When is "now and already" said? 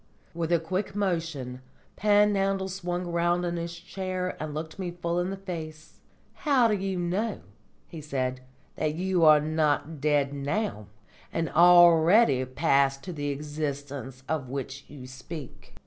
10.33-12.43